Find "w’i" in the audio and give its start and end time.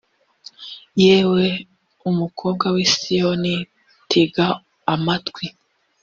2.75-2.85